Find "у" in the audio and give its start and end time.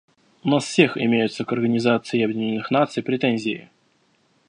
0.43-0.47